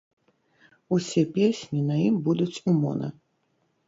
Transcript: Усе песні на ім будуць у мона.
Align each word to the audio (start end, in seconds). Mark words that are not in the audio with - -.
Усе 0.95 1.21
песні 1.35 1.81
на 1.89 1.95
ім 2.05 2.15
будуць 2.29 2.61
у 2.73 2.73
мона. 2.81 3.11